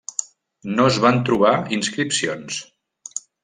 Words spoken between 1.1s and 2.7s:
trobar inscripcions.